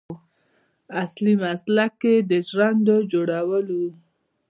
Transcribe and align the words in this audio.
اصلي 1.03 1.33
مسلک 1.43 1.95
یې 2.09 2.15
د 2.29 2.31
ژرندو 2.49 2.95
جوړول 3.11 3.67
و. 3.79 3.81